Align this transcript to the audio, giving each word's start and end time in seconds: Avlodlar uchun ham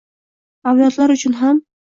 Avlodlar 0.71 1.15
uchun 1.17 1.39
ham 1.45 1.63